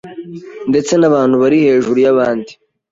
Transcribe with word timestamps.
ndetse 0.69 0.93
n’abantu 0.97 1.35
bari 1.41 1.57
hejuru 1.67 1.97
y’abandi 2.05 2.51